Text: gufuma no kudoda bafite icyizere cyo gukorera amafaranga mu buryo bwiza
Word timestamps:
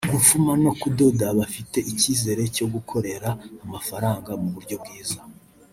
gufuma 0.13 0.51
no 0.63 0.71
kudoda 0.81 1.25
bafite 1.39 1.77
icyizere 1.91 2.41
cyo 2.55 2.65
gukorera 2.73 3.29
amafaranga 3.65 4.31
mu 4.41 4.47
buryo 4.55 4.75
bwiza 4.83 5.19